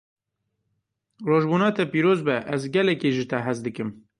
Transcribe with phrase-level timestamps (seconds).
[1.27, 3.89] Rojbûna te pîroz be, ez gelekî ji te hez dikim.